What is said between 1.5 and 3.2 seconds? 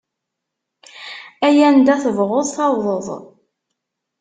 anda tebɣuḍ tawḍeḍ.